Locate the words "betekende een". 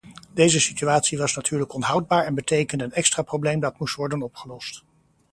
2.35-2.91